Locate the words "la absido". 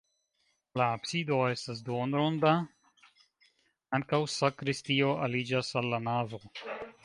0.79-1.37